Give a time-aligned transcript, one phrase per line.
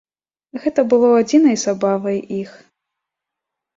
[0.63, 2.51] Гэта было адзінай забавай іх.